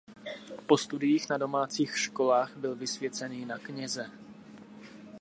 [0.65, 4.11] Po studiích na domácích školách byl vysvěcený na kněze.